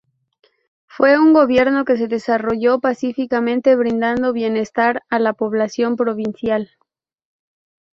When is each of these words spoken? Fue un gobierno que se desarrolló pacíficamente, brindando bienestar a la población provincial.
Fue 0.87 1.19
un 1.19 1.31
gobierno 1.31 1.85
que 1.85 1.95
se 1.95 2.07
desarrolló 2.07 2.79
pacíficamente, 2.79 3.75
brindando 3.75 4.33
bienestar 4.33 5.03
a 5.11 5.19
la 5.19 5.33
población 5.33 5.95
provincial. 5.95 6.71